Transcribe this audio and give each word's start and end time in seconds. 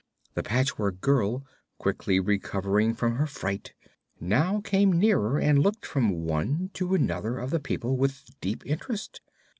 The 0.33 0.41
Patchwork 0.41 0.99
Girl, 0.99 1.45
quickly 1.77 2.19
recovering 2.19 2.95
from 2.95 3.17
her 3.17 3.27
fright, 3.27 3.75
now 4.19 4.59
came 4.59 4.91
nearer 4.91 5.37
and 5.37 5.59
looked 5.59 5.85
from 5.85 6.25
one 6.25 6.71
to 6.73 6.95
another 6.95 7.37
of 7.37 7.51
the 7.51 7.59
people 7.59 7.95
with 7.97 8.25
deep 8.39 8.65
interest. 8.65 9.21